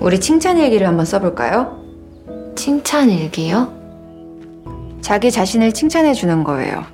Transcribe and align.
우리 0.00 0.18
칭찬 0.18 0.56
일기를 0.56 0.86
한번 0.88 1.04
써볼까요? 1.04 1.78
칭찬 2.56 3.10
일기요? 3.10 3.70
자기 5.02 5.30
자신을 5.30 5.72
칭찬해 5.74 6.14
주는 6.14 6.42
거예요. 6.42 6.84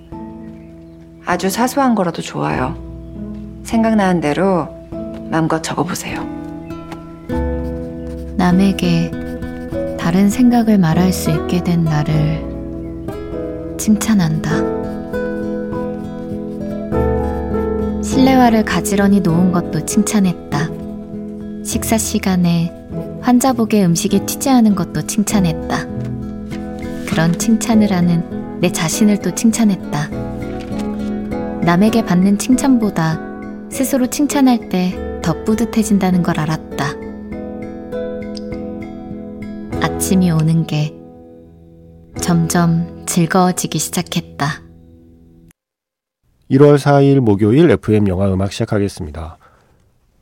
아주 1.24 1.48
사소한 1.48 1.94
거라도 1.94 2.20
좋아요. 2.20 2.76
생각나는 3.62 4.20
대로 4.20 4.68
마음껏 5.30 5.62
적어보세요. 5.62 6.26
남에게 8.36 9.12
다른 9.98 10.28
생각을 10.28 10.76
말할 10.78 11.12
수 11.12 11.30
있게 11.30 11.62
된 11.62 11.84
나를 11.84 12.44
칭찬한다. 13.78 14.50
실내화를 18.02 18.64
가지런히 18.64 19.20
놓은 19.20 19.52
것도 19.52 19.84
칭찬했다. 19.86 20.70
식사 21.64 21.98
시간에 21.98 22.75
환자복에 23.26 23.84
음식이 23.84 24.20
튀지 24.20 24.48
않은 24.50 24.74
것도 24.74 25.02
칭찬했다. 25.02 25.86
그런 27.06 27.36
칭찬을 27.38 27.92
하는 27.92 28.60
내 28.60 28.70
자신을 28.70 29.20
또 29.20 29.34
칭찬했다. 29.34 30.08
남에게 31.62 32.04
받는 32.04 32.38
칭찬보다 32.38 33.20
스스로 33.70 34.06
칭찬할 34.06 34.68
때 34.68 35.06
더 35.26 35.42
뿌듯해진다는 35.42 36.22
걸 36.22 36.38
알았다. 36.38 36.86
아침이 39.82 40.30
오는 40.30 40.64
게 40.68 40.94
점점 42.20 43.04
즐거워지기 43.06 43.76
시작했다. 43.80 44.62
1월 46.48 46.76
4일 46.78 47.18
목요일 47.18 47.72
FM 47.72 48.06
영화 48.06 48.32
음악 48.32 48.52
시작하겠습니다. 48.52 49.36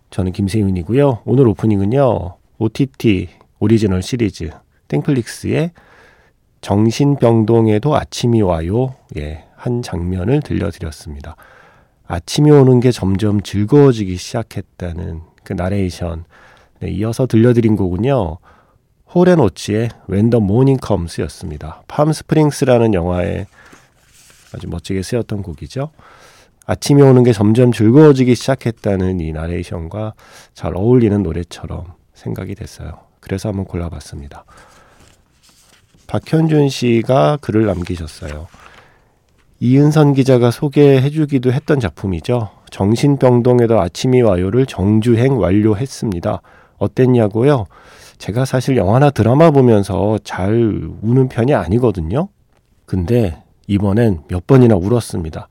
저는 0.09 0.33
김세윤이고요. 0.33 1.21
오늘 1.27 1.49
오프닝은요. 1.49 2.44
OTT 2.59 3.29
오리지널 3.59 4.03
시리즈 4.03 4.51
땡플릭스의 4.89 5.73
정신병동에도 6.61 7.95
아침이 7.95 8.43
와요. 8.43 8.95
예, 9.17 9.45
한 9.57 9.83
장면을 9.83 10.41
들려드렸습니다. 10.41 11.37
아침이 12.07 12.51
오는 12.51 12.81
게 12.81 12.91
점점 12.91 13.43
즐거워지기 13.43 14.17
시작했다는 14.17 15.21
그 15.43 15.53
나레이션. 15.53 16.25
네, 16.81 16.91
이어서 16.91 17.27
들려드린 17.27 17.77
곡은요. 17.77 18.39
Hall & 19.15 19.50
Oates의 19.50 19.91
When 20.11 20.31
the 20.31 20.43
Morning 20.43 20.81
Comes였습니다. 20.85 21.83
팜 21.87 22.13
스프링스라는 22.13 22.95
영화에 22.95 23.47
아주 24.55 24.69
멋지게 24.69 25.03
쓰였던 25.03 25.43
곡이죠. 25.43 25.91
아침이 26.67 27.03
오는 27.03 27.23
게 27.25 27.33
점점 27.33 27.73
즐거워지기 27.73 28.35
시작했다는 28.35 29.21
이 29.21 29.33
나레이션과 29.33 30.15
잘 30.55 30.77
어울리는 30.77 31.23
노래처럼 31.23 31.85
생각이 32.15 32.55
됐어요. 32.55 32.99
그래서 33.21 33.49
한번 33.51 33.65
골라봤습니다. 33.65 34.45
박현준 36.07 36.69
씨가 36.69 37.39
글을 37.41 37.67
남기셨어요. 37.67 38.47
이은선 39.61 40.15
기자가 40.15 40.51
소개해주기도 40.51 41.53
했던 41.53 41.81
작품이죠. 41.81 42.51
정신병동에도 42.71 43.81
아침이 43.81 44.21
와요를 44.21 44.67
정주행 44.67 45.39
완료했습니다. 45.39 46.43
어땠냐고요? 46.77 47.67
제가 48.19 48.45
사실 48.45 48.77
영화나 48.77 49.11
드라마 49.11 49.51
보면서 49.51 50.19
잘 50.25 50.53
우는 51.03 51.29
편이 51.29 51.55
아니거든요. 51.55 52.29
근데 52.85 53.43
이번엔 53.67 54.25
몇 54.29 54.47
번이나 54.47 54.77
울었습니다. 54.77 55.49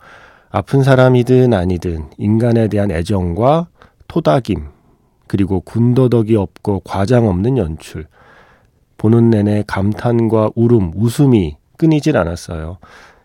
아픈 0.52 0.84
사람이든 0.84 1.54
아니든 1.54 2.10
인간에 2.18 2.68
대한 2.68 2.92
애정과 2.92 3.68
토닥임, 4.08 4.68
그리고 5.28 5.62
군더더기 5.62 6.36
없고 6.36 6.82
과장 6.82 7.28
없는 7.28 7.58
연출. 7.58 8.08
보는 8.98 9.30
내내 9.30 9.64
감탄과 9.68 10.52
울음, 10.56 10.92
웃음이 10.96 11.58
끊이질 11.78 12.18
않았어요. 12.18 12.78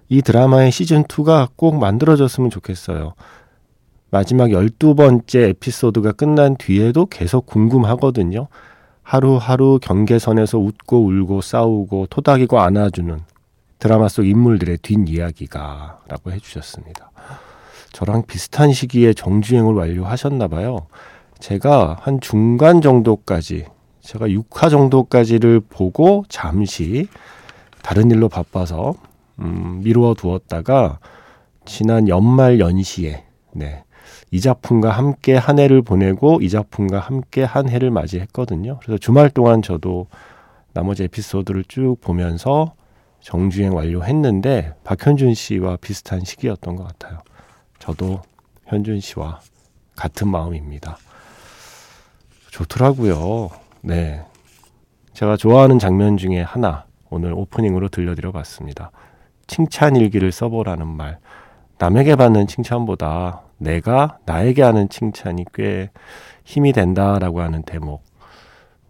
이 0.09 0.23
드라마의 0.23 0.71
시즌2가 0.71 1.51
꼭 1.57 1.77
만들어졌으면 1.77 2.51
좋겠어요. 2.51 3.15
마지막 4.11 4.49
12번째 4.49 5.51
에피소드가 5.51 6.13
끝난 6.13 6.57
뒤에도 6.57 7.07
계속 7.07 7.47
궁금하거든요. 7.47 8.49
하루하루 9.03 9.79
경계선에서 9.81 10.59
웃고 10.59 11.05
울고 11.07 11.41
싸우고 11.43 12.07
토닥이고 12.09 12.59
안아주는 12.59 13.21
드라마 13.79 14.09
속 14.09 14.25
인물들의 14.25 14.79
뒷이야기가 14.79 16.01
라고 16.09 16.33
해주셨습니다. 16.33 17.11
저랑 17.93 18.25
비슷한 18.27 18.73
시기에 18.73 19.13
정주행을 19.13 19.75
완료하셨나 19.75 20.49
봐요. 20.49 20.87
제가 21.41 21.99
한 22.01 22.21
중간 22.21 22.81
정도까지 22.81 23.67
제가 24.01 24.27
6화 24.27 24.71
정도까지를 24.71 25.61
보고 25.61 26.25
잠시 26.29 27.09
다른 27.83 28.11
일로 28.11 28.29
바빠서 28.29 28.95
음, 29.39 29.81
미루어 29.83 30.15
두었다가 30.15 30.99
지난 31.65 32.09
연말 32.09 32.59
연시에 32.59 33.25
네, 33.53 33.85
이 34.31 34.41
작품과 34.41 34.91
함께 34.91 35.37
한 35.37 35.59
해를 35.59 35.83
보내고 35.83 36.41
이 36.43 36.49
작품과 36.49 36.99
함께 36.99 37.45
한 37.45 37.69
해를 37.69 37.91
맞이했거든요. 37.91 38.79
그래서 38.83 38.99
주말 38.99 39.31
동안 39.31 39.63
저도 39.63 40.07
나머지 40.73 41.05
에피소드를 41.05 41.65
쭉 41.69 41.97
보면서 42.01 42.75
정주행 43.21 43.75
완료했는데 43.75 44.75
박현준 44.85 45.35
씨와 45.35 45.77
비슷한 45.77 46.25
시기였던 46.25 46.77
것 46.77 46.85
같아요. 46.85 47.19
저도 47.79 48.23
현준 48.67 49.01
씨와 49.01 49.41
같은 49.97 50.29
마음입니다. 50.29 50.99
좋더라고요. 52.59 53.51
네. 53.83 54.25
제가 55.13 55.37
좋아하는 55.37 55.79
장면 55.79 56.17
중에 56.17 56.41
하나 56.41 56.87
오늘 57.09 57.33
오프닝으로 57.33 57.89
들려드려 57.89 58.33
봤습니다. 58.33 58.91
칭찬 59.47 59.95
일기를 59.95 60.33
써보라는 60.33 60.87
말. 60.87 61.19
남에게 61.79 62.17
받는 62.17 62.49
칭찬보다 62.49 63.43
내가 63.59 64.19
나에게 64.25 64.63
하는 64.63 64.89
칭찬이 64.89 65.45
꽤 65.55 65.91
힘이 66.45 66.73
된다라고 66.73 67.41
하는 67.41 67.63
대목. 67.63 68.03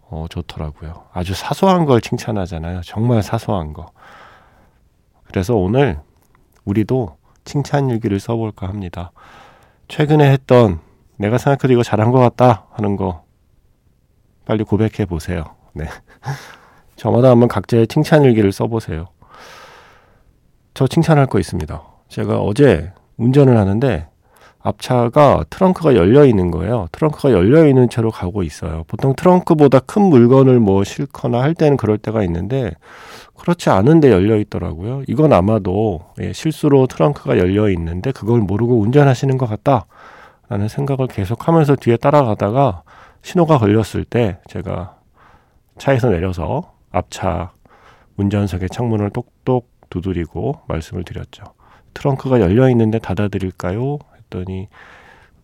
어, 0.09 0.25
좋더라고요. 0.27 1.05
아주 1.13 1.35
사소한 1.35 1.85
걸 1.85 2.01
칭찬하잖아요. 2.01 2.81
정말 2.81 3.21
사소한 3.21 3.73
거. 3.73 3.91
그래서 5.25 5.55
오늘 5.55 5.99
우리도 6.65 7.17
칭찬 7.45 7.89
일기를 7.91 8.19
써볼까 8.19 8.67
합니다. 8.67 9.11
최근에 9.87 10.31
했던 10.31 10.79
내가 11.17 11.37
생각해도 11.37 11.71
이거 11.73 11.83
잘한 11.83 12.09
것 12.09 12.17
같다 12.19 12.65
하는 12.71 12.95
거 12.95 13.28
빨리 14.49 14.63
고백해 14.63 15.05
보세요. 15.07 15.43
네. 15.73 15.85
저마다 16.95 17.29
한번 17.29 17.47
각자의 17.47 17.85
칭찬 17.85 18.23
일기를 18.23 18.51
써보세요. 18.51 19.09
저 20.73 20.87
칭찬할 20.87 21.27
거 21.27 21.39
있습니다. 21.39 21.79
제가 22.07 22.39
어제 22.39 22.91
운전을 23.17 23.55
하는데 23.55 24.07
앞차가 24.57 25.45
트렁크가 25.51 25.93
열려 25.93 26.25
있는 26.25 26.49
거예요. 26.49 26.87
트렁크가 26.91 27.31
열려 27.31 27.67
있는 27.67 27.89
채로 27.89 28.09
가고 28.09 28.41
있어요. 28.41 28.85
보통 28.87 29.13
트렁크보다 29.15 29.81
큰 29.81 30.01
물건을 30.01 30.59
뭐 30.59 30.83
싣거나 30.83 31.41
할 31.41 31.53
때는 31.53 31.77
그럴 31.77 31.99
때가 31.99 32.23
있는데 32.23 32.71
그렇지 33.37 33.69
않은데 33.69 34.09
열려 34.11 34.35
있더라고요. 34.37 35.03
이건 35.07 35.31
아마도 35.31 36.05
예, 36.19 36.33
실수로 36.33 36.87
트렁크가 36.87 37.37
열려 37.37 37.69
있는데 37.69 38.11
그걸 38.11 38.39
모르고 38.39 38.79
운전하시는 38.79 39.37
것 39.37 39.45
같다라는 39.47 40.69
생각을 40.69 41.05
계속하면서 41.05 41.75
뒤에 41.75 41.97
따라가다가 41.97 42.81
신호가 43.21 43.57
걸렸을 43.57 44.05
때 44.05 44.39
제가 44.47 44.97
차에서 45.77 46.09
내려서 46.09 46.73
앞차 46.91 47.51
운전석의 48.17 48.69
창문을 48.69 49.11
똑똑 49.11 49.69
두드리고 49.89 50.61
말씀을 50.67 51.03
드렸죠. 51.03 51.43
트렁크가 51.93 52.41
열려 52.41 52.69
있는데 52.69 52.99
닫아드릴까요? 52.99 53.97
했더니 54.17 54.67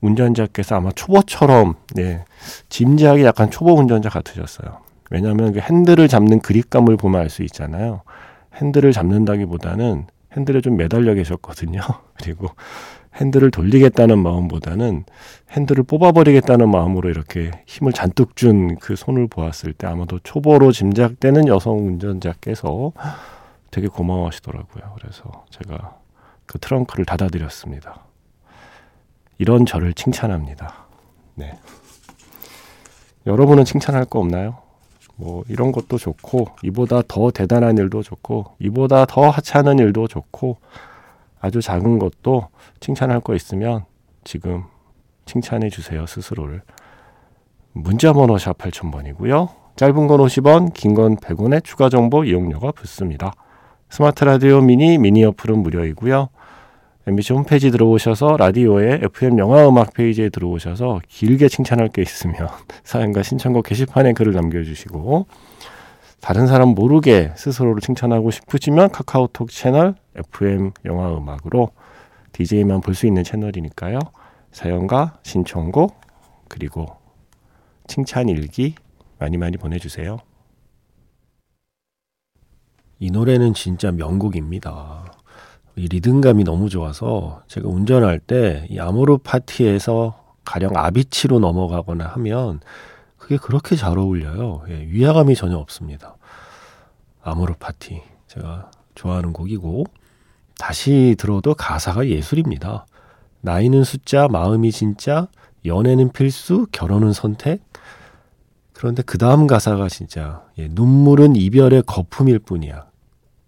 운전자께서 0.02 0.76
아마 0.76 0.92
초보처럼 0.92 1.76
네, 1.96 2.24
짐작이 2.70 3.24
약간 3.24 3.50
초보 3.50 3.74
운전자 3.74 4.10
같으셨어요. 4.10 4.82
왜냐하면 5.10 5.54
그 5.54 5.60
핸들을 5.60 6.08
잡는 6.08 6.40
그립감을 6.40 6.98
보면 6.98 7.22
알 7.22 7.30
수 7.30 7.44
있잖아요. 7.44 8.02
핸들을 8.56 8.92
잡는다기보다는 8.92 10.08
핸들에 10.34 10.62
좀 10.62 10.78
매달려 10.78 11.14
계셨거든요. 11.14 11.82
그리고 12.22 12.50
핸들을 13.16 13.52
돌리겠다는 13.52 14.20
마음보다는 14.22 15.06
핸들을 15.52 15.84
뽑아버리겠다는 15.84 16.70
마음으로 16.70 17.10
이렇게 17.10 17.52
힘을 17.66 17.94
잔뜩 17.94 18.36
준 18.36 18.78
그 18.80 18.96
손을 18.96 19.28
보았을 19.28 19.74
때 19.74 19.88
아마도 19.88 20.20
초보로 20.20 20.72
짐작되는 20.72 21.48
여성 21.48 21.88
운전자께서 21.88 22.92
되게 23.72 23.88
고마워하시더라고요. 23.88 24.96
그래서 25.00 25.46
제가 25.50 25.98
그 26.46 26.60
트렁크를 26.60 27.06
닫아드렸습니다. 27.06 28.02
이런 29.38 29.66
저를 29.66 29.94
칭찬합니다. 29.94 30.86
네. 31.36 31.58
여러분은 33.26 33.66
칭찬할 33.66 34.06
거 34.06 34.20
없나요? 34.20 34.60
뭐 35.18 35.44
이런 35.48 35.72
것도 35.72 35.98
좋고 35.98 36.48
이보다 36.64 37.02
더 37.08 37.32
대단한 37.32 37.78
일도 37.78 38.04
좋고 38.04 38.56
이보다 38.60 39.06
더 39.06 39.30
하찮은 39.30 39.80
일도 39.80 40.08
좋고 40.08 40.58
아주 41.46 41.62
작은 41.62 42.00
것도 42.00 42.48
칭찬할 42.80 43.22
거 43.22 43.36
있으면 43.36 43.86
지금 44.24 44.64
칭찬해 45.26 45.70
주세요 45.70 46.06
스스로를 46.08 46.64
문자 47.72 48.14
번호 48.14 48.38
샵 48.40 48.58
8000번이고요 48.58 49.50
짧은 49.76 50.08
건 50.08 50.20
50원, 50.22 50.74
긴 50.74 50.96
건 50.96 51.18
100원의 51.18 51.62
추가 51.64 51.90
정보 51.90 52.24
이용료가 52.24 52.72
붙습니다. 52.72 53.34
스마트 53.90 54.24
라디오 54.24 54.62
미니 54.62 54.98
미니 54.98 55.26
어플은 55.26 55.60
무료이고요. 55.60 56.30
MBC 57.08 57.34
홈페이지 57.34 57.72
들어오셔서 57.72 58.38
라디오에 58.38 59.02
FM 59.04 59.38
영화 59.38 59.68
음악 59.68 59.94
페이지에 59.94 60.30
들어오셔서 60.30 61.02
길게 61.10 61.50
칭찬할 61.50 61.90
게 61.90 62.02
있으면 62.02 62.48
사연과 62.86 63.22
신청곡 63.22 63.66
게시판에 63.66 64.14
글을 64.14 64.32
남겨주시고 64.32 65.26
다른 66.26 66.48
사람 66.48 66.70
모르게 66.70 67.34
스스로를 67.36 67.82
칭찬하고 67.82 68.32
싶으시면 68.32 68.90
카카오톡 68.90 69.52
채널 69.52 69.94
FM 70.16 70.72
영화 70.86 71.16
음악으로 71.16 71.70
DJ만 72.32 72.82
볼 72.82 72.96
수 72.96 73.06
있는 73.06 73.24
채널이니까요. 73.24 74.00
사연과 74.52 75.20
신청곡 75.22 76.02
그리고 76.50 76.88
칭찬 77.86 78.28
일기 78.28 78.74
많이 79.20 79.38
많이 79.38 79.56
보내주세요. 79.58 80.18
이 82.98 83.12
노래는 83.12 83.54
진짜 83.54 83.92
명곡입니다. 83.92 85.06
이 85.76 85.88
리듬감이 85.88 86.44
너무 86.44 86.70
좋아서 86.70 87.44
제가 87.48 87.70
운전할 87.70 88.18
때 88.18 88.66
이 88.72 88.80
아모르 88.80 89.20
파티에서 89.20 90.24
가령 90.44 90.72
아비치로 90.76 91.38
넘어가거나 91.38 92.08
하면 92.08 92.62
그게 93.18 93.38
그렇게 93.38 93.76
잘 93.76 93.98
어울려요. 93.98 94.64
예, 94.70 94.86
위화감이 94.88 95.36
전혀 95.36 95.58
없습니다. 95.58 96.15
아모르 97.26 97.56
파티 97.60 98.02
제가 98.28 98.70
좋아하는 98.94 99.34
곡이고 99.34 99.84
다시 100.60 101.16
들어도 101.18 101.56
가사가 101.56 102.08
예술입니다. 102.08 102.86
나이는 103.42 103.84
숫자, 103.84 104.28
마음이 104.28 104.72
진짜, 104.72 105.28
연애는 105.66 106.12
필수, 106.12 106.68
결혼은 106.72 107.12
선택. 107.12 107.62
그런데 108.74 109.02
그 109.04 109.18
다음 109.18 109.48
가사가 109.48 109.90
진짜 109.90 110.46
예, 110.58 110.68
눈물은 110.70 111.36
이별의 111.36 111.84
거품일 111.88 112.40
뿐이야. 112.40 112.86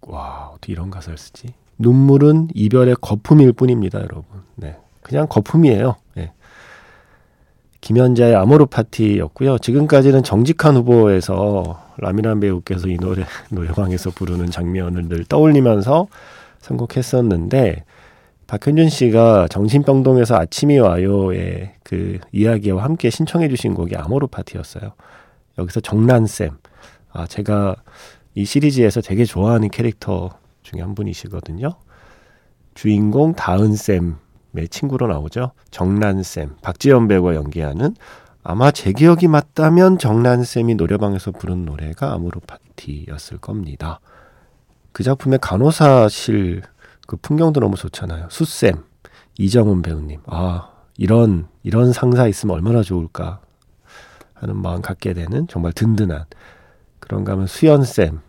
와 0.02 0.50
어떻게 0.52 0.72
이런 0.72 0.90
가사를 0.90 1.16
쓰지? 1.16 1.54
눈물은 1.78 2.48
이별의 2.54 2.96
거품일 3.00 3.52
뿐입니다, 3.52 4.00
여러분. 4.00 4.24
네, 4.56 4.76
그냥 5.02 5.28
거품이에요. 5.28 5.96
예. 7.78 7.88
김현자의 7.88 8.34
아모르 8.34 8.66
파티였고요. 8.66 9.58
지금까지는 9.58 10.22
정직한 10.22 10.76
후보에서 10.76 11.82
라미란 11.98 12.40
배우께서 12.40 12.88
이 12.88 12.96
노래 12.96 13.24
노래방에서 13.50 14.10
부르는 14.10 14.50
장면을 14.50 15.08
늘 15.08 15.24
떠올리면서 15.24 16.08
선곡했었는데 16.60 17.84
박현준 18.46 18.88
씨가 18.88 19.48
정신병동에서 19.48 20.36
아침이 20.36 20.78
와요의 20.78 21.74
그 21.82 22.18
이야기와 22.32 22.82
함께 22.82 23.10
신청해 23.10 23.48
주신 23.48 23.74
곡이 23.74 23.94
아모르 23.96 24.26
파티였어요. 24.26 24.92
여기서 25.58 25.80
정란쌤. 25.80 26.56
아, 27.12 27.26
제가 27.26 27.76
이 28.34 28.44
시리즈에서 28.44 29.00
되게 29.00 29.24
좋아하는 29.24 29.68
캐릭터 29.68 30.30
중에 30.62 30.80
한 30.80 30.94
분이시거든요. 30.94 31.74
주인공 32.74 33.34
다은쌤의 33.34 34.14
친구로 34.66 35.06
나오죠. 35.06 35.52
정란쌤. 35.70 36.56
박지연 36.62 37.06
배우가 37.06 37.34
연기하는 37.34 37.94
아마 38.42 38.70
제 38.70 38.92
기억이 38.92 39.28
맞다면 39.28 39.98
정란쌤이 39.98 40.74
노래방에서 40.74 41.32
부른 41.32 41.66
노래가 41.66 42.12
아모르 42.14 42.40
파티였을 42.40 43.38
겁니다. 43.38 44.00
그 44.92 45.02
작품의 45.02 45.38
간호사실 45.40 46.62
그 47.06 47.16
풍경도 47.16 47.60
너무 47.60 47.76
좋잖아요. 47.76 48.28
수쌤, 48.30 48.84
이정훈 49.38 49.82
배우님. 49.82 50.20
아, 50.26 50.70
이런, 50.96 51.46
이런 51.62 51.92
상사 51.92 52.26
있으면 52.26 52.56
얼마나 52.56 52.82
좋을까 52.82 53.40
하는 54.34 54.56
마음 54.56 54.82
갖게 54.82 55.12
되는 55.12 55.46
정말 55.46 55.72
든든한 55.72 56.24
그런가 57.00 57.32
하면 57.32 57.46
수연쌤, 57.46 58.20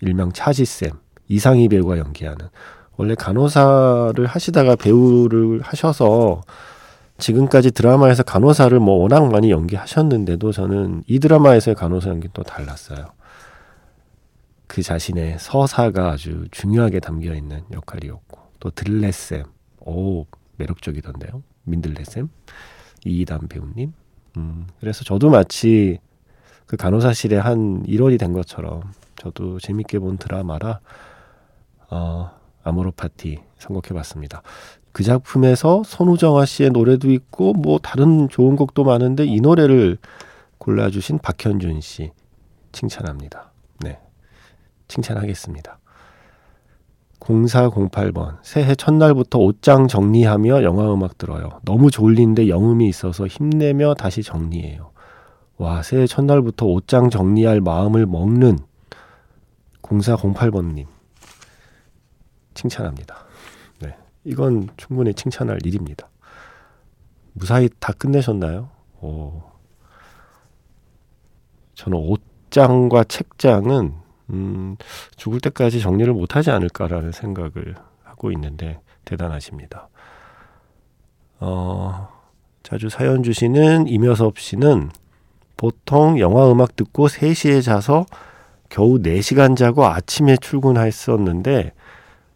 일명 0.00 0.32
차지쌤, 0.32 0.92
이상희 1.28 1.68
배우가 1.68 1.98
연기하는 1.98 2.48
원래 2.96 3.14
간호사를 3.14 4.24
하시다가 4.26 4.76
배우를 4.76 5.60
하셔서 5.62 6.42
지금까지 7.18 7.70
드라마에서 7.70 8.22
간호사를 8.22 8.78
뭐 8.80 8.96
워낙 8.96 9.30
많이 9.30 9.50
연기하셨는데도 9.50 10.52
저는 10.52 11.04
이 11.06 11.18
드라마에서의 11.18 11.74
간호사 11.74 12.10
연기 12.10 12.28
또 12.32 12.42
달랐어요. 12.42 13.06
그 14.66 14.82
자신의 14.82 15.36
서사가 15.38 16.12
아주 16.12 16.46
중요하게 16.50 17.00
담겨 17.00 17.34
있는 17.34 17.62
역할이었고 17.70 18.40
또 18.58 18.70
들레쌤, 18.70 19.44
오 19.80 20.26
매력적이던데요. 20.56 21.42
민들레쌤, 21.64 22.28
이이담 23.04 23.48
배우님. 23.48 23.92
음, 24.38 24.66
그래서 24.80 25.04
저도 25.04 25.30
마치 25.30 25.98
그 26.66 26.76
간호사실의 26.76 27.40
한 27.40 27.82
일원이 27.86 28.16
된 28.16 28.32
것처럼 28.32 28.82
저도 29.16 29.60
재밌게 29.60 29.98
본 29.98 30.16
드라마라 30.16 30.80
어, 31.90 32.30
아모르 32.64 32.92
파티 32.92 33.38
선곡해봤습니다. 33.58 34.42
그 34.92 35.02
작품에서 35.02 35.82
손우정아 35.84 36.44
씨의 36.44 36.70
노래도 36.70 37.10
있고 37.10 37.54
뭐 37.54 37.78
다른 37.78 38.28
좋은 38.28 38.56
곡도 38.56 38.84
많은데 38.84 39.24
이 39.24 39.40
노래를 39.40 39.98
골라주신 40.58 41.18
박현준 41.18 41.80
씨 41.80 42.12
칭찬합니다. 42.72 43.52
네, 43.80 43.98
칭찬하겠습니다. 44.88 45.78
0408번 47.20 48.38
새해 48.42 48.74
첫날부터 48.74 49.38
옷장 49.38 49.86
정리하며 49.86 50.64
영화 50.64 50.92
음악 50.92 51.18
들어요. 51.18 51.60
너무 51.64 51.90
졸린데 51.90 52.48
영음이 52.48 52.88
있어서 52.88 53.26
힘내며 53.26 53.94
다시 53.94 54.22
정리해요. 54.22 54.90
와 55.56 55.82
새해 55.82 56.06
첫날부터 56.06 56.66
옷장 56.66 57.10
정리할 57.10 57.60
마음을 57.60 58.06
먹는 58.06 58.58
0408번님 59.82 60.86
칭찬합니다. 62.62 63.16
네, 63.80 63.96
이건 64.24 64.68
충분히 64.76 65.14
칭찬할 65.14 65.58
일입니다. 65.64 66.08
무사히 67.32 67.68
다 67.80 67.92
끝내셨나요? 67.92 68.70
오. 69.00 69.42
저는 71.74 71.98
옷장과 71.98 73.04
책장은 73.04 73.94
음, 74.30 74.76
죽을 75.16 75.40
때까지 75.40 75.80
정리를 75.80 76.12
못하지 76.12 76.50
않을까라는 76.50 77.10
생각을 77.10 77.74
하고 78.04 78.30
있는데 78.30 78.80
대단하십니다. 79.04 79.88
어, 81.40 82.08
자주 82.62 82.88
사연 82.88 83.24
주시는 83.24 83.88
임여섭 83.88 84.38
씨는 84.38 84.90
보통 85.56 86.20
영화 86.20 86.50
음악 86.50 86.76
듣고 86.76 87.08
3시에 87.08 87.62
자서 87.62 88.06
겨우 88.68 88.98
4시간 88.98 89.56
자고 89.56 89.84
아침에 89.84 90.36
출근했었는데 90.36 91.72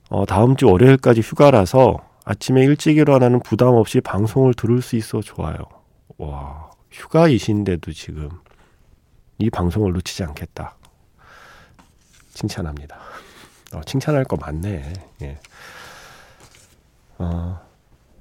어, 0.09 0.25
다음 0.25 0.57
주 0.57 0.67
월요일까지 0.67 1.21
휴가라서 1.21 1.99
아침에 2.25 2.63
일찍 2.63 2.97
일어나는 2.97 3.41
부담 3.41 3.75
없이 3.75 4.01
방송을 4.01 4.55
들을 4.55 4.81
수 4.83 4.97
있어 4.97 5.21
좋아요. 5.21 5.57
와, 6.19 6.71
휴가이신데도 6.91 7.93
지금 7.93 8.31
이 9.39 9.51
방송을 9.51 9.93
놓치지 9.93 10.25
않겠다. 10.25 10.77
칭찬합니다. 12.35 12.99
어, 13.75 13.81
칭찬할 13.85 14.25
거 14.25 14.37
많네. 14.37 14.93
예. 15.23 15.39
어, 17.19 17.61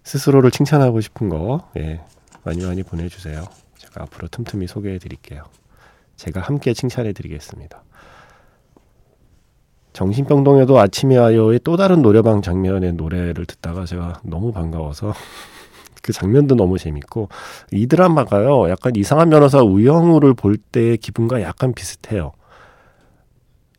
스스로를 0.04 0.52
칭찬하고 0.52 1.02
싶은 1.02 1.30
거 1.30 1.70
예, 1.78 2.02
많이 2.44 2.66
많이 2.66 2.84
보내주세요. 2.84 3.44
제가 3.78 4.04
앞으로 4.04 4.28
틈틈이 4.28 4.68
소개해 4.68 5.00
드릴게요. 5.00 5.44
제가 6.16 6.42
함께 6.42 6.74
칭찬해 6.74 7.14
드리겠습니다. 7.14 7.84
정신병동에도 9.96 10.78
아침이 10.78 11.16
와요의 11.16 11.62
또 11.64 11.78
다른 11.78 12.02
노래방 12.02 12.42
장면의 12.42 12.94
노래를 12.94 13.46
듣다가 13.46 13.86
제가 13.86 14.20
너무 14.24 14.52
반가워서 14.52 15.14
그 16.04 16.12
장면도 16.12 16.56
너무 16.56 16.78
재밌고 16.78 17.30
이 17.72 17.88
드라마가요 17.88 18.70
약간 18.70 18.94
이상한 18.98 19.30
변호사 19.30 19.62
우영우를 19.62 20.34
볼 20.34 20.58
때의 20.58 20.98
기분과 20.98 21.42
약간 21.42 21.74
비슷해요. 21.74 22.34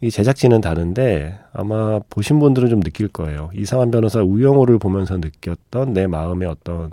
이 0.00 0.10
제작진은 0.10 0.62
다른데 0.62 1.38
아마 1.52 2.00
보신 2.08 2.38
분들은 2.38 2.70
좀 2.70 2.80
느낄 2.80 3.08
거예요. 3.08 3.50
이상한 3.54 3.90
변호사 3.90 4.20
우영우를 4.20 4.78
보면서 4.78 5.18
느꼈던 5.18 5.92
내 5.92 6.06
마음의 6.06 6.48
어떤 6.48 6.92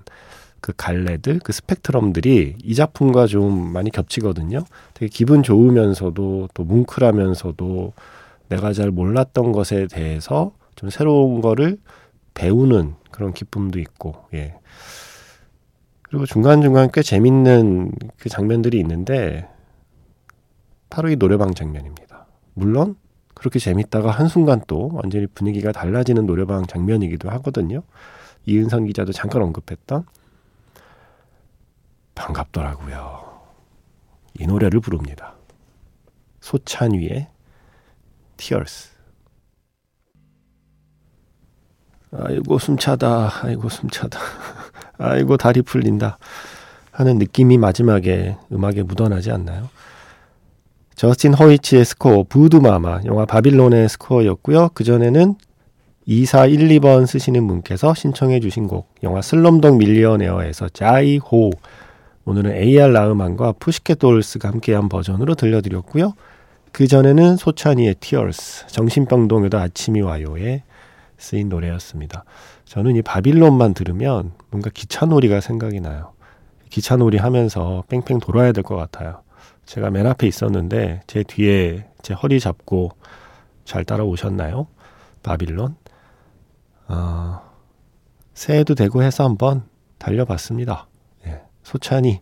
그 0.59 0.73
갈래들, 0.75 1.39
그 1.43 1.53
스펙트럼들이 1.53 2.55
이 2.61 2.75
작품과 2.75 3.27
좀 3.27 3.71
많이 3.71 3.89
겹치거든요. 3.89 4.63
되게 4.93 5.09
기분 5.09 5.43
좋으면서도 5.43 6.49
또 6.53 6.63
뭉클하면서도 6.63 7.93
내가 8.53 8.71
잘 8.73 8.91
몰랐던 8.91 9.51
것에 9.51 9.87
대해서 9.87 10.53
좀 10.75 10.89
새로운 10.89 11.41
거를 11.41 11.79
배우는 12.35 12.95
그런 13.11 13.33
기쁨도 13.33 13.79
있고, 13.79 14.15
예. 14.33 14.55
그리고 16.03 16.25
중간중간 16.25 16.91
꽤 16.93 17.01
재밌는 17.01 17.91
그 18.17 18.29
장면들이 18.29 18.79
있는데, 18.79 19.49
바로 20.89 21.09
이 21.09 21.15
노래방 21.15 21.53
장면입니다. 21.53 22.27
물론, 22.53 22.95
그렇게 23.33 23.57
재밌다가 23.57 24.11
한순간 24.11 24.61
또 24.67 24.91
완전히 24.93 25.25
분위기가 25.25 25.71
달라지는 25.71 26.27
노래방 26.27 26.67
장면이기도 26.67 27.29
하거든요. 27.31 27.81
이은선 28.45 28.85
기자도 28.85 29.11
잠깐 29.11 29.41
언급했던 29.41 30.05
반갑더라고요. 32.13 33.41
이 34.39 34.45
노래를 34.45 34.79
부릅니다. 34.79 35.35
소찬위의 36.41 37.27
Tears. 38.43 38.89
아이고 42.11 42.59
숨차다. 42.59 43.31
아이고 43.43 43.69
숨차다. 43.69 44.19
아이고 44.99 45.37
다리 45.37 45.61
풀린다. 45.61 46.17
하는 46.91 47.17
느낌이 47.17 47.57
마지막에 47.57 48.35
음악에 48.51 48.83
묻어나지 48.83 49.31
않나요? 49.31 49.69
저스틴 50.95 51.33
허이치의 51.33 51.85
스코어 51.85 52.25
부두마마 52.29 53.01
영화 53.05 53.25
바빌론의 53.25 53.89
스코어였고요. 53.89 54.69
그전에는 54.73 55.35
2412번 56.07 57.07
쓰시는 57.07 57.47
분께서 57.47 57.93
신청해 57.93 58.41
주신 58.41 58.67
곡 58.67 58.93
영화 59.03 59.21
슬럼덕 59.21 59.77
밀리어네어에서 59.77 60.69
자이호 60.69 61.49
오늘은 62.25 62.51
AR 62.51 62.91
라흐만과 62.91 63.53
푸시켓 63.53 63.99
돌스가 63.99 64.49
함께한 64.49 64.89
버전으로 64.89 65.33
들려드렸고요. 65.35 66.13
그 66.73 66.87
전에는 66.87 67.37
소찬이의 67.37 67.95
Tears 67.95 68.65
정신병동에도 68.67 69.59
아침이 69.59 70.01
와요에 70.01 70.63
쓰인 71.19 71.49
노래였습니다. 71.49 72.25
저는 72.65 72.95
이 72.95 73.01
바빌론만 73.03 73.75
들으면 73.75 74.33
뭔가 74.49 74.71
기차놀이가 74.73 75.39
생각이 75.39 75.79
나요. 75.79 76.13
기차놀이 76.71 77.17
하면서 77.17 77.83
뺑뺑 77.89 78.19
돌아야 78.19 78.51
될 78.51 78.63
것 78.63 78.75
같아요. 78.75 79.21
제가 79.67 79.91
맨 79.91 80.07
앞에 80.07 80.27
있었는데 80.27 81.01
제 81.07 81.23
뒤에 81.23 81.85
제 82.01 82.15
허리 82.15 82.39
잡고 82.39 82.91
잘 83.65 83.85
따라오셨나요? 83.85 84.67
바빌론? 85.21 85.75
어, 86.87 87.39
새해도 88.33 88.73
되고 88.75 89.03
해서 89.03 89.23
한번 89.23 89.63
달려봤습니다. 89.99 90.87
예, 91.27 91.41
소찬이, 91.63 92.21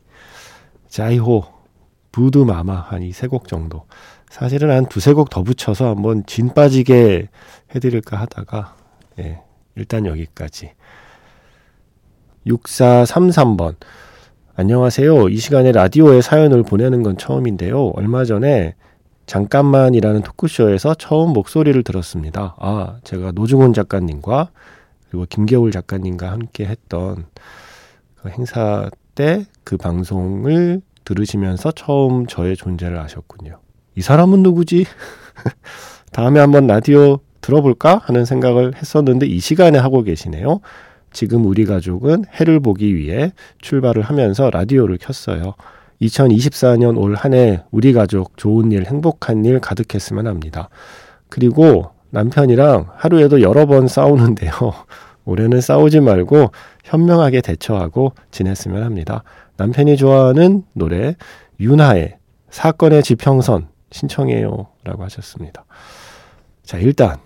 자이호, 0.89 1.45
부두마마 2.11 2.75
한 2.75 3.01
이 3.01 3.09
세 3.13 3.27
곡 3.27 3.47
정도. 3.47 3.85
사실은 4.31 4.71
한 4.71 4.85
두세 4.85 5.11
곡 5.11 5.29
더 5.29 5.43
붙여서 5.43 5.89
한번 5.89 6.23
진 6.25 6.53
빠지게 6.53 7.27
해드릴까 7.75 8.15
하다가 8.17 8.75
예, 9.19 9.41
일단 9.75 10.05
여기까지. 10.05 10.71
6433번. 12.47 13.75
안녕하세요. 14.55 15.27
이 15.27 15.35
시간에 15.37 15.73
라디오에 15.73 16.21
사연을 16.21 16.63
보내는 16.63 17.03
건 17.03 17.17
처음인데요. 17.17 17.87
얼마 17.95 18.23
전에 18.23 18.75
잠깐만이라는 19.25 20.21
토크쇼에서 20.21 20.93
처음 20.95 21.33
목소리를 21.33 21.83
들었습니다. 21.83 22.55
아, 22.57 22.99
제가 23.03 23.33
노중훈 23.33 23.73
작가님과 23.73 24.49
그리고 25.09 25.25
김겨울 25.29 25.71
작가님과 25.71 26.31
함께 26.31 26.65
했던 26.65 27.25
그 28.15 28.29
행사 28.29 28.89
때 29.13 29.43
그 29.65 29.75
방송을 29.75 30.81
들으시면서 31.03 31.71
처음 31.73 32.27
저의 32.27 32.55
존재를 32.55 32.97
아셨군요. 32.97 33.60
이 33.95 34.01
사람은 34.01 34.43
누구지? 34.43 34.85
다음에 36.11 36.39
한번 36.39 36.67
라디오 36.67 37.19
들어볼까 37.41 38.01
하는 38.03 38.25
생각을 38.25 38.75
했었는데 38.75 39.25
이 39.25 39.39
시간에 39.39 39.79
하고 39.79 40.03
계시네요. 40.03 40.59
지금 41.11 41.45
우리 41.45 41.65
가족은 41.65 42.25
해를 42.39 42.59
보기 42.59 42.95
위해 42.95 43.33
출발을 43.61 44.01
하면서 44.03 44.49
라디오를 44.49 44.97
켰어요. 44.97 45.55
2024년 46.01 46.97
올 46.97 47.15
한 47.15 47.33
해 47.33 47.63
우리 47.71 47.93
가족 47.93 48.37
좋은 48.37 48.71
일, 48.71 48.85
행복한 48.85 49.45
일 49.45 49.59
가득했으면 49.59 50.27
합니다. 50.27 50.69
그리고 51.29 51.91
남편이랑 52.11 52.87
하루에도 52.95 53.41
여러 53.41 53.65
번 53.65 53.87
싸우는데요. 53.87 54.51
올해는 55.25 55.61
싸우지 55.61 55.99
말고 55.99 56.51
현명하게 56.83 57.41
대처하고 57.41 58.13
지냈으면 58.31 58.83
합니다. 58.83 59.23
남편이 59.57 59.97
좋아하는 59.97 60.63
노래 60.73 61.15
윤하의 61.59 62.17
사건의 62.49 63.03
지평선 63.03 63.67
신청해요 63.91 64.67
라고 64.83 65.03
하셨습니다. 65.03 65.65
자, 66.63 66.77
일단 66.77 67.17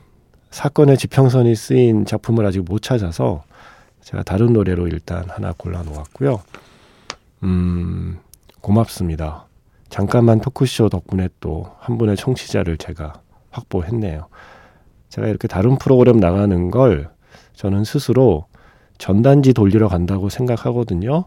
사건의 0.51 0.97
지평선이 0.97 1.55
쓰인 1.55 2.05
작품을 2.05 2.45
아직 2.45 2.61
못 2.63 2.81
찾아서 2.81 3.43
제가 4.01 4.23
다른 4.23 4.53
노래로 4.53 4.87
일단 4.87 5.25
하나 5.29 5.53
골라 5.57 5.81
놓았고요. 5.83 6.41
음, 7.43 8.19
고맙습니다. 8.61 9.45
잠깐만 9.89 10.41
토크쇼 10.41 10.89
덕분에 10.89 11.29
또 11.39 11.75
한 11.79 11.97
분의 11.97 12.15
청취자를 12.17 12.77
제가 12.77 13.13
확보했네요. 13.51 14.27
제가 15.09 15.27
이렇게 15.27 15.47
다른 15.47 15.77
프로그램 15.77 16.17
나가는 16.19 16.71
걸 16.71 17.09
저는 17.53 17.83
스스로 17.83 18.45
전단지 18.97 19.53
돌리러 19.53 19.87
간다고 19.87 20.29
생각하거든요. 20.29 21.25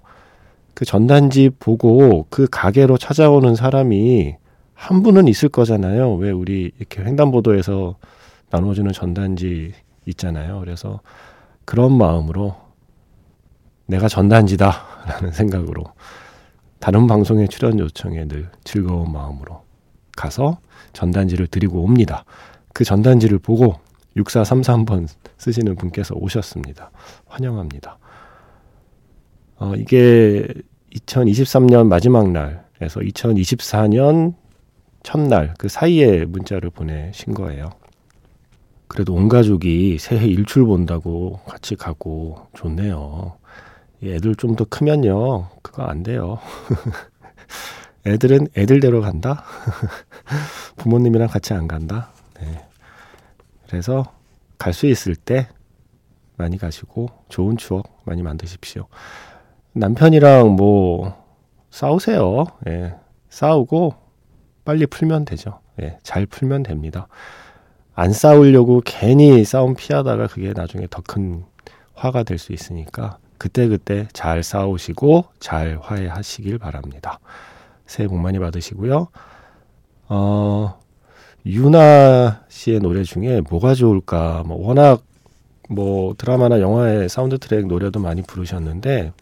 그 0.75 0.85
전단지 0.85 1.51
보고 1.59 2.27
그 2.31 2.47
가게로 2.51 2.99
찾아오는 2.99 3.55
사람이 3.55 4.37
한 4.79 5.03
분은 5.03 5.27
있을 5.27 5.49
거잖아요. 5.49 6.15
왜 6.15 6.31
우리 6.31 6.71
이렇게 6.79 7.03
횡단보도에서 7.03 7.97
나눠주는 8.49 8.93
전단지 8.93 9.73
있잖아요. 10.07 10.61
그래서 10.61 11.01
그런 11.65 11.99
마음으로 11.99 12.55
내가 13.87 14.07
전단지다라는 14.07 15.33
생각으로 15.33 15.83
다른 16.79 17.09
방송에 17.09 17.49
출연 17.49 17.81
요청에 17.81 18.29
늘 18.29 18.51
즐거운 18.63 19.13
마음으로 19.13 19.65
가서 20.17 20.61
전단지를 20.93 21.49
드리고 21.49 21.83
옵니다. 21.83 22.25
그 22.73 22.85
전단지를 22.85 23.41
보고 23.41 23.75
6433번 24.17 25.09
쓰시는 25.39 25.75
분께서 25.75 26.15
오셨습니다. 26.15 26.93
환영합니다. 27.27 27.99
어, 29.57 29.75
이게 29.75 30.47
2023년 30.95 31.89
마지막 31.89 32.31
날에서 32.31 33.01
2024년 33.01 34.35
첫날 35.09 35.55
그 35.57 35.69
사이에 35.69 36.27
문자를 36.27 36.69
보내신 36.69 37.33
거예요. 37.33 37.71
그래도 38.89 39.15
온 39.15 39.31
가족이 39.31 39.97
새해 39.99 40.27
일출 40.27 40.67
본다고 40.67 41.41
같이 41.47 41.77
가고 41.77 42.47
좋네요. 42.55 43.39
애들 44.03 44.35
좀 44.35 44.55
더 44.55 44.67
크면요. 44.67 45.49
그거 45.63 45.85
안 45.85 46.03
돼요. 46.03 46.39
애들은 48.07 48.49
애들대로 48.55 49.01
간다? 49.01 49.45
부모님이랑 50.77 51.29
같이 51.29 51.55
안 51.55 51.69
간다? 51.69 52.11
네. 52.39 52.67
그래서 53.67 54.13
갈 54.59 54.75
수 54.75 54.87
있을 54.87 55.17
때 55.17 55.49
많이 56.37 56.59
가시고 56.59 57.09
좋은 57.31 57.57
추억 57.57 58.03
많이 58.05 58.23
만드십시오. 58.23 58.87
남편이랑 59.73 60.51
뭐 60.55 61.17
싸우세요. 61.71 62.45
예. 62.69 62.95
싸우고 63.31 64.08
빨리 64.69 64.85
풀면 64.87 65.25
되죠. 65.25 65.61
예. 65.81 65.97
잘 66.03 66.27
풀면 66.27 66.63
됩니다. 66.63 67.09
안 67.95 68.13
싸우려고 68.13 68.83
괜히 68.85 69.43
싸움 69.43 69.75
피하다가 69.75 70.27
그게 70.27 70.53
나중에 70.55 70.87
더 70.91 71.01
큰 71.01 71.45
화가 71.95 72.23
될 72.23 72.37
수 72.39 72.53
있으니까 72.53 73.17
그때 73.39 73.67
그때 73.67 74.09
잘 74.13 74.43
싸우시고 74.43 75.25
잘 75.41 75.79
화해하시길 75.81 76.59
바랍니다. 76.59 77.19
새해 77.87 78.09
복 78.09 78.19
많이 78.19 78.39
받으시고요. 78.39 79.09
어, 80.11 80.79
유나 81.47 82.43
씨의 82.49 82.81
노래 82.81 83.05
중에 83.05 83.41
뭐가 83.49 83.73
좋을까? 83.73 84.43
뭐 84.47 84.67
워낙 84.69 85.03
뭐 85.71 86.15
드라마나 86.19 86.61
영화의 86.61 87.09
사운드 87.09 87.39
트랙 87.39 87.67
노래도 87.69 88.01
많이 88.01 88.21
부르셨는데 88.21 89.13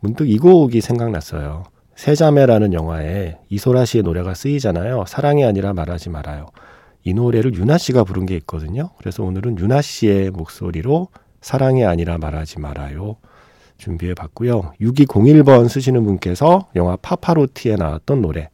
문득 0.00 0.28
이 0.28 0.36
곡이 0.36 0.82
생각났어요. 0.82 1.64
세자매라는 1.98 2.74
영화에 2.74 3.38
이소라 3.48 3.84
씨의 3.84 4.04
노래가 4.04 4.32
쓰이잖아요. 4.32 5.04
사랑이 5.08 5.44
아니라 5.44 5.72
말하지 5.72 6.10
말아요. 6.10 6.46
이 7.02 7.12
노래를 7.12 7.56
유나 7.56 7.76
씨가 7.76 8.04
부른 8.04 8.24
게 8.24 8.36
있거든요. 8.36 8.90
그래서 8.98 9.24
오늘은 9.24 9.58
유나 9.58 9.82
씨의 9.82 10.30
목소리로 10.30 11.08
사랑이 11.40 11.84
아니라 11.84 12.16
말하지 12.16 12.60
말아요. 12.60 13.16
준비해 13.78 14.14
봤고요. 14.14 14.74
6201번 14.80 15.68
쓰시는 15.68 16.04
분께서 16.04 16.68
영화 16.76 16.94
파파로티에 16.94 17.74
나왔던 17.74 18.22
노래. 18.22 18.48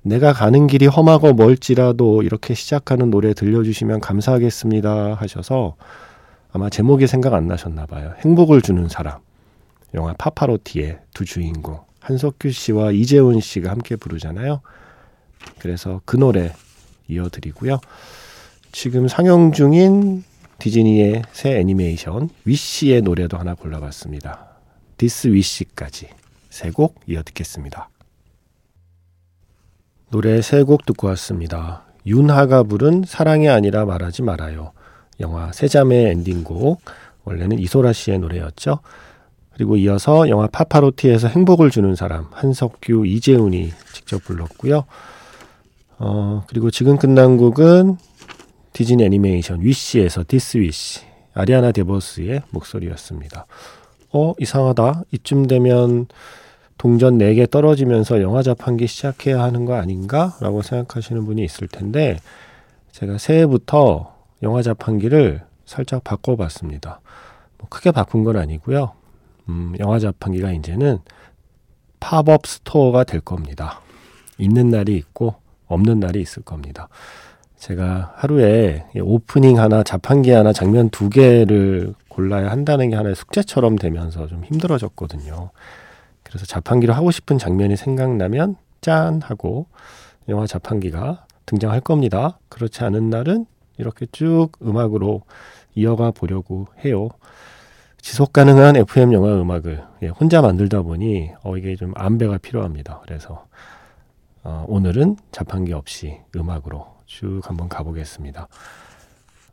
내가 0.00 0.32
가는 0.32 0.66
길이 0.66 0.86
험하고 0.86 1.34
멀지라도 1.34 2.22
이렇게 2.22 2.54
시작하는 2.54 3.10
노래 3.10 3.34
들려주시면 3.34 4.00
감사하겠습니다 4.00 5.16
하셔서 5.16 5.76
아마 6.50 6.70
제목이 6.70 7.06
생각 7.06 7.34
안 7.34 7.46
나셨나 7.46 7.84
봐요. 7.84 8.14
행복을 8.20 8.62
주는 8.62 8.88
사람. 8.88 9.18
영화 9.92 10.14
파파로티의 10.14 11.00
두 11.12 11.26
주인공. 11.26 11.89
한석규 12.10 12.50
씨와 12.50 12.90
이제훈 12.90 13.40
씨가 13.40 13.70
함께 13.70 13.94
부르잖아요. 13.94 14.62
그래서 15.60 16.00
그 16.04 16.16
노래 16.16 16.52
이어드리고요. 17.08 17.78
지금 18.72 19.06
상영 19.06 19.52
중인 19.52 20.24
디즈니의 20.58 21.22
새 21.32 21.56
애니메이션 21.58 22.28
Wish의 22.44 23.02
노래도 23.02 23.38
하나 23.38 23.54
골라봤습니다. 23.54 24.48
This 24.96 25.28
Wish까지 25.28 26.08
세 26.50 26.70
곡 26.72 27.00
이어 27.06 27.22
듣겠습니다. 27.22 27.88
노래 30.10 30.42
세 30.42 30.64
곡 30.64 30.84
듣고 30.86 31.06
왔습니다. 31.08 31.84
윤하가 32.06 32.64
부른 32.64 33.04
사랑이 33.06 33.48
아니라 33.48 33.84
말하지 33.84 34.22
말아요. 34.22 34.72
영화 35.20 35.52
세자매 35.52 36.10
엔딩곡 36.10 36.82
원래는 37.24 37.60
이소라 37.60 37.92
씨의 37.92 38.18
노래였죠. 38.18 38.80
그리고 39.60 39.76
이어서 39.76 40.30
영화 40.30 40.46
파파로티에서 40.46 41.28
행복을 41.28 41.70
주는 41.70 41.94
사람 41.94 42.28
한석규 42.30 43.06
이제훈이 43.06 43.70
직접 43.92 44.24
불렀고요. 44.24 44.84
어, 45.98 46.44
그리고 46.46 46.70
지금 46.70 46.96
끝난 46.96 47.36
곡은 47.36 47.98
디즈니 48.72 49.04
애니메이션 49.04 49.60
Wish에서 49.60 50.24
This 50.26 50.56
Wish 50.56 51.00
아리아나 51.34 51.72
데보스의 51.72 52.40
목소리였습니다. 52.48 53.44
어 54.14 54.32
이상하다. 54.38 55.02
이쯤 55.12 55.46
되면 55.46 56.06
동전 56.78 57.18
4개 57.18 57.50
떨어지면서 57.50 58.22
영화 58.22 58.42
자판기 58.42 58.86
시작해야 58.86 59.42
하는 59.42 59.66
거 59.66 59.74
아닌가? 59.74 60.38
라고 60.40 60.62
생각하시는 60.62 61.26
분이 61.26 61.44
있을 61.44 61.68
텐데 61.68 62.18
제가 62.92 63.18
새해부터 63.18 64.16
영화 64.42 64.62
자판기를 64.62 65.42
살짝 65.66 66.02
바꿔봤습니다. 66.02 67.02
뭐 67.58 67.68
크게 67.68 67.90
바꾼 67.90 68.24
건 68.24 68.38
아니고요. 68.38 68.94
음, 69.48 69.74
영화 69.78 69.98
자판기가 69.98 70.52
이제는 70.52 70.98
pop-up 72.00 72.46
store가 72.46 73.04
될 73.04 73.20
겁니다. 73.20 73.80
있는 74.38 74.70
날이 74.70 74.96
있고 74.96 75.34
없는 75.66 76.00
날이 76.00 76.20
있을 76.20 76.42
겁니다. 76.42 76.88
제가 77.56 78.14
하루에 78.16 78.86
오프닝 78.98 79.58
하나, 79.58 79.82
자판기 79.82 80.30
하나, 80.30 80.52
장면 80.52 80.88
두 80.88 81.10
개를 81.10 81.94
골라야 82.08 82.50
한다는 82.50 82.90
게 82.90 82.96
하나의 82.96 83.14
숙제처럼 83.14 83.76
되면서 83.76 84.26
좀 84.26 84.44
힘들어졌거든요. 84.44 85.50
그래서 86.22 86.46
자판기로 86.46 86.94
하고 86.94 87.10
싶은 87.10 87.38
장면이 87.38 87.76
생각나면 87.76 88.56
짠 88.80 89.20
하고 89.22 89.66
영화 90.28 90.46
자판기가 90.46 91.26
등장할 91.44 91.80
겁니다. 91.80 92.38
그렇지 92.48 92.82
않은 92.84 93.10
날은 93.10 93.46
이렇게 93.76 94.06
쭉 94.10 94.52
음악으로 94.62 95.22
이어가 95.74 96.12
보려고 96.12 96.66
해요. 96.84 97.08
지속 98.02 98.32
가능한 98.32 98.76
FM 98.76 99.12
영화 99.12 99.32
음악을 99.40 99.82
예, 100.02 100.08
혼자 100.08 100.40
만들다 100.40 100.82
보니 100.82 101.30
어, 101.42 101.56
이게 101.56 101.76
좀 101.76 101.92
안배가 101.94 102.38
필요합니다. 102.38 103.00
그래서 103.04 103.46
어, 104.42 104.64
오늘은 104.68 105.16
자판기 105.32 105.72
없이 105.72 106.18
음악으로 106.34 106.86
쭉 107.06 107.40
한번 107.44 107.68
가보겠습니다. 107.68 108.48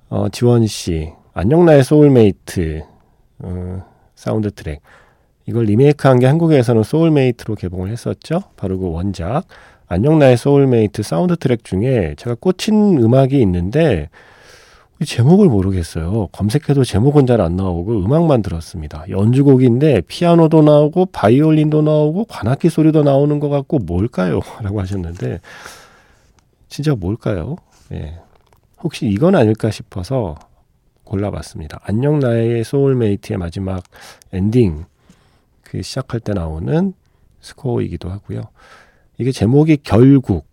어, 0.10 0.30
지원 0.30 0.66
씨, 0.66 1.12
안녕 1.34 1.66
나의 1.66 1.84
소울메이트 1.84 2.84
어, 3.40 3.86
사운드 4.16 4.52
트랙 4.52 4.82
이걸 5.46 5.66
리메이크한 5.66 6.20
게 6.20 6.26
한국에서는 6.28 6.84
소울메이트로 6.84 7.56
개봉을 7.56 7.90
했었죠. 7.90 8.44
바로 8.56 8.78
그 8.80 8.90
원작 8.90 9.44
안녕 9.88 10.20
나의 10.20 10.38
소울메이트 10.38 11.04
사운드 11.04 11.36
트랙 11.36 11.64
중에 11.64 12.16
제가 12.18 12.36
꽂힌 12.40 12.98
음악이 13.02 13.40
있는데 13.42 14.10
제목을 15.06 15.48
모르겠어요. 15.48 16.28
검색해도 16.32 16.84
제목은 16.84 17.28
잘 17.28 17.40
안 17.40 17.56
나오고 17.56 18.04
음악만 18.04 18.42
들었습니다. 18.42 19.06
연주곡인데 19.10 20.02
피아노도 20.08 20.64
나오고 20.64 21.08
바이올린도 21.08 21.84
나오고 21.84 22.26
관악기 22.26 22.70
소리도 22.70 23.04
나오는 23.04 23.40
것 23.40 23.50
같고 23.50 23.78
뭘까요? 23.80 24.40
라고 24.64 24.82
하셨는데 24.82 25.40
진짜 26.68 26.96
뭘까요? 26.96 27.58
예. 27.94 28.20
혹시 28.82 29.08
이건 29.08 29.36
아닐까 29.36 29.70
싶어서 29.70 30.36
골라봤습니다. 31.04 31.80
안녕 31.84 32.20
나의 32.20 32.64
소울메이트의 32.64 33.38
마지막 33.38 33.84
엔딩 34.34 34.86
그 35.64 35.82
시작할 35.84 36.20
때 36.20 36.34
나오는 36.34 36.94
스코어이기도 37.42 38.10
하고요. 38.10 38.42
이게 39.20 39.32
제목이 39.32 39.78
결국 39.84 40.48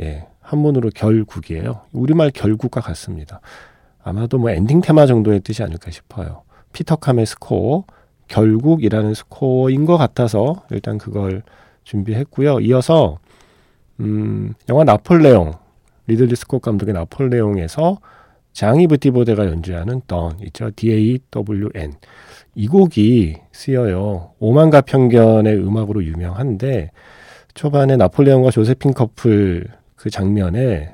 예. 0.00 0.26
한문으로 0.40 0.90
결국이에요. 0.94 1.82
우리말 1.92 2.30
결국과 2.32 2.80
같습니다. 2.80 3.40
아마도 4.04 4.38
뭐 4.38 4.50
엔딩 4.50 4.80
테마 4.80 5.06
정도의 5.06 5.40
뜻이 5.40 5.62
아닐까 5.62 5.90
싶어요. 5.90 6.42
피터 6.72 6.96
캄의 6.96 7.26
스코어, 7.26 7.84
결국이라는 8.28 9.14
스코어인 9.14 9.86
것 9.86 9.96
같아서 9.96 10.62
일단 10.70 10.98
그걸 10.98 11.42
준비했고요. 11.84 12.60
이어서 12.60 13.18
음, 14.00 14.54
영화 14.68 14.84
나폴레옹, 14.84 15.52
리들리 16.06 16.36
스콧 16.36 16.60
감독의 16.62 16.94
나폴레옹에서 16.94 17.98
장 18.52 18.86
이브 18.86 18.98
티보데가 18.98 19.46
연주하는 19.46 20.02
Dawn 20.06 20.38
있죠. 20.44 20.70
D-A-W-N. 20.76 21.94
이 22.54 22.68
곡이 22.68 23.36
쓰여요. 23.52 24.32
오만가 24.38 24.80
편견의 24.82 25.56
음악으로 25.56 26.04
유명한데 26.04 26.90
초반에 27.54 27.96
나폴레옹과 27.96 28.50
조세핀 28.50 28.94
커플 28.94 29.66
그 29.96 30.10
장면에 30.10 30.93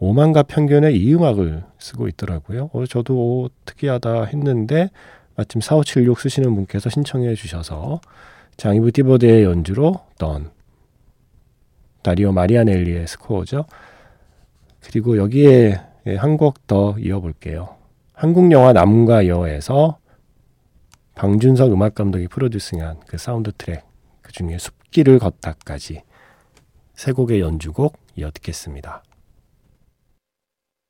오만가 0.00 0.42
편견의 0.42 0.96
이 0.96 1.14
음악을 1.14 1.62
쓰고 1.78 2.08
있더라고요. 2.08 2.70
어, 2.72 2.86
저도 2.86 3.14
오, 3.14 3.48
특이하다 3.66 4.24
했는데 4.24 4.88
마침 5.36 5.60
4576 5.60 6.18
쓰시는 6.20 6.54
분께서 6.54 6.90
신청해 6.90 7.34
주셔서 7.34 8.00
장이브 8.56 8.92
티버드의 8.92 9.44
연주로 9.44 10.00
던 10.18 10.50
다리오 12.02 12.32
마리아넬리의 12.32 13.06
스코어죠. 13.06 13.66
그리고 14.80 15.16
여기에 15.18 15.80
한 16.18 16.36
곡 16.38 16.66
더 16.66 16.96
이어볼게요. 16.98 17.76
한국 18.14 18.50
영화 18.52 18.72
남과 18.72 19.26
여에서 19.28 19.98
방준석 21.14 21.72
음악 21.72 21.94
감독이 21.94 22.26
프로듀싱한 22.28 23.00
그 23.06 23.18
사운드 23.18 23.52
트랙 23.52 23.84
그 24.22 24.32
중에 24.32 24.56
숲길을 24.56 25.18
걷다까지 25.18 26.02
세 26.94 27.12
곡의 27.12 27.40
연주곡 27.40 27.98
이어 28.16 28.30
듣겠습니다. 28.30 29.02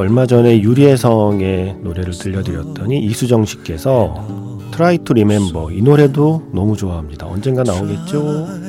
얼마 0.00 0.26
전에 0.26 0.60
유리의 0.60 0.96
성의 0.96 1.76
노래를 1.82 2.12
들려드렸더니 2.12 2.98
이수정 3.04 3.44
씨께서 3.44 4.58
Try 4.72 4.98
to 4.98 5.14
Remember 5.14 5.72
이 5.72 5.82
노래도 5.82 6.42
너무 6.52 6.76
좋아합니다. 6.76 7.26
언젠가 7.26 7.62
나오겠죠? 7.62 8.59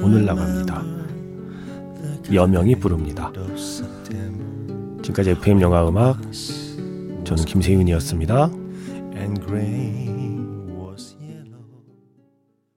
네, 0.00 0.06
오늘 0.06 0.24
나갑니다. 0.24 0.82
여명이 2.32 2.76
부릅니다. 2.76 3.30
지금까지 5.02 5.30
FM 5.30 5.60
영화 5.60 5.86
음악 5.86 6.18
저는 7.24 7.44
김세윤이었습니다. 7.44 8.50